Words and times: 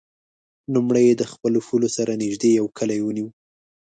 لومړی 0.73 1.03
یې 1.09 1.13
د 1.17 1.23
خپلو 1.31 1.59
پولو 1.67 1.89
سره 1.97 2.19
نژدې 2.23 2.49
یو 2.59 2.65
کلی 2.77 2.99
ونیو. 3.01 3.27